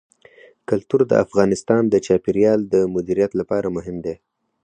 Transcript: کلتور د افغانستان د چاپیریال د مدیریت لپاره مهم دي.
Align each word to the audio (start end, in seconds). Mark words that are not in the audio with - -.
کلتور 0.69 1.01
د 1.07 1.13
افغانستان 1.25 1.81
د 1.89 1.95
چاپیریال 2.05 2.59
د 2.73 2.75
مدیریت 2.95 3.31
لپاره 3.39 3.67
مهم 3.77 3.97
دي. 4.05 4.15